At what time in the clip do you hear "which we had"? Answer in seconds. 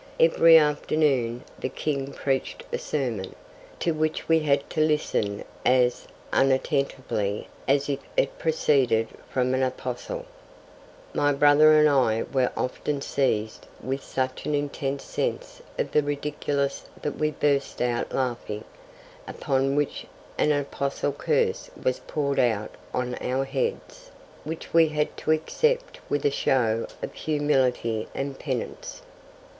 3.93-4.67, 24.45-25.15